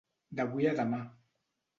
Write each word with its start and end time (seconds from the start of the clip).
D'avui 0.39 0.67
a 0.69 0.73
demà. 0.79 1.01